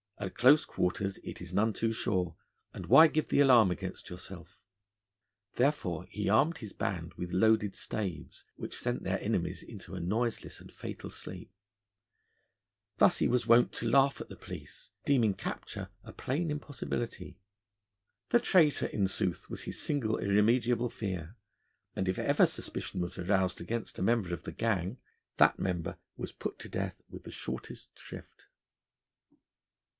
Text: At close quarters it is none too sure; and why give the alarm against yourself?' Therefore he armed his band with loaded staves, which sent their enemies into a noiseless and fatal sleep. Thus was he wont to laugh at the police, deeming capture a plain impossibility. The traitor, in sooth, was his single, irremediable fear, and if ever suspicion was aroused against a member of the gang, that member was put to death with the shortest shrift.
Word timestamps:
At 0.17 0.33
close 0.35 0.65
quarters 0.65 1.17
it 1.23 1.41
is 1.41 1.53
none 1.53 1.73
too 1.73 1.93
sure; 1.93 2.35
and 2.73 2.87
why 2.87 3.07
give 3.07 3.29
the 3.29 3.39
alarm 3.39 3.69
against 3.71 4.09
yourself?' 4.09 4.59
Therefore 5.55 6.05
he 6.09 6.29
armed 6.29 6.59
his 6.59 6.73
band 6.73 7.13
with 7.15 7.31
loaded 7.31 7.75
staves, 7.75 8.43
which 8.55 8.77
sent 8.77 9.03
their 9.03 9.21
enemies 9.21 9.61
into 9.63 9.93
a 9.95 9.99
noiseless 9.99 10.59
and 10.59 10.71
fatal 10.71 11.09
sleep. 11.11 11.51
Thus 12.97 13.21
was 13.21 13.43
he 13.45 13.49
wont 13.49 13.71
to 13.73 13.89
laugh 13.89 14.19
at 14.21 14.29
the 14.29 14.35
police, 14.35 14.91
deeming 15.05 15.35
capture 15.35 15.89
a 16.03 16.13
plain 16.13 16.49
impossibility. 16.49 17.39
The 18.29 18.39
traitor, 18.39 18.87
in 18.87 19.07
sooth, 19.07 19.49
was 19.49 19.63
his 19.63 19.81
single, 19.81 20.17
irremediable 20.17 20.89
fear, 20.89 21.35
and 21.95 22.07
if 22.07 22.17
ever 22.17 22.45
suspicion 22.47 23.01
was 23.01 23.17
aroused 23.19 23.61
against 23.61 23.99
a 23.99 24.03
member 24.03 24.33
of 24.33 24.43
the 24.43 24.51
gang, 24.51 24.97
that 25.37 25.59
member 25.59 25.97
was 26.15 26.31
put 26.31 26.57
to 26.59 26.69
death 26.69 27.01
with 27.09 27.23
the 27.23 27.31
shortest 27.31 27.97
shrift. 27.97 28.47